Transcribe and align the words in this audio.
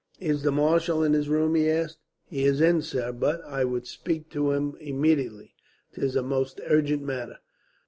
"Is 0.19 0.41
the 0.41 0.51
marshal 0.51 1.03
in 1.03 1.13
his 1.13 1.29
room?" 1.29 1.53
he 1.53 1.69
asked. 1.69 1.99
"He 2.25 2.43
is 2.43 2.59
in, 2.59 2.81
sir, 2.81 3.11
but" 3.11 3.39
"I 3.45 3.65
would 3.65 3.85
speak 3.85 4.31
to 4.31 4.49
him 4.49 4.75
immediately. 4.79 5.53
'Tis 5.93 6.15
a 6.15 6.23
most 6.23 6.59
urgent 6.65 7.03
matter." 7.03 7.37